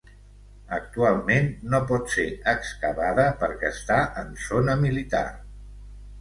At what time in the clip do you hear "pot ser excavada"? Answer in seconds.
1.91-3.27